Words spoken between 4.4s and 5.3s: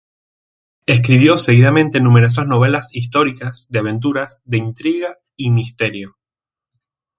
de intriga